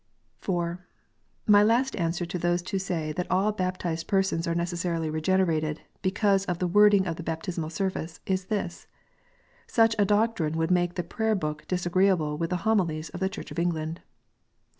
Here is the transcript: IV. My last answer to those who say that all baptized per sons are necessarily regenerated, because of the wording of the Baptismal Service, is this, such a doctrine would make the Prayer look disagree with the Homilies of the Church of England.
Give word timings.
IV. 0.43 0.77
My 1.45 1.61
last 1.61 1.95
answer 1.95 2.25
to 2.25 2.39
those 2.39 2.67
who 2.67 2.79
say 2.79 3.11
that 3.11 3.29
all 3.29 3.51
baptized 3.51 4.07
per 4.07 4.23
sons 4.23 4.47
are 4.47 4.55
necessarily 4.55 5.11
regenerated, 5.11 5.81
because 6.01 6.43
of 6.45 6.57
the 6.57 6.65
wording 6.65 7.05
of 7.05 7.17
the 7.17 7.21
Baptismal 7.23 7.69
Service, 7.69 8.19
is 8.25 8.45
this, 8.45 8.87
such 9.67 9.95
a 9.99 10.05
doctrine 10.05 10.57
would 10.57 10.71
make 10.71 10.95
the 10.95 11.03
Prayer 11.03 11.35
look 11.35 11.67
disagree 11.67 12.11
with 12.11 12.49
the 12.49 12.63
Homilies 12.65 13.09
of 13.09 13.19
the 13.19 13.29
Church 13.29 13.51
of 13.51 13.59
England. 13.59 14.01